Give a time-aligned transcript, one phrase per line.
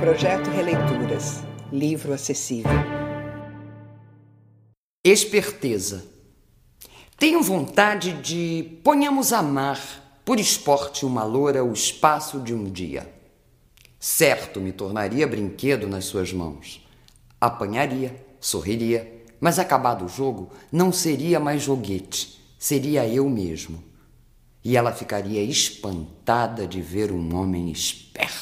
[0.00, 1.42] Projeto Releituras.
[1.72, 2.70] Livro acessível.
[5.04, 6.06] Esperteza.
[7.18, 9.80] Tenho vontade de ponhamos a mar
[10.24, 13.12] por esporte uma loura o espaço de um dia.
[13.98, 16.86] Certo me tornaria brinquedo nas suas mãos.
[17.40, 23.82] Apanharia, sorriria, mas acabado o jogo, não seria mais joguete, seria eu mesmo.
[24.64, 28.37] E ela ficaria espantada de ver um homem esperto.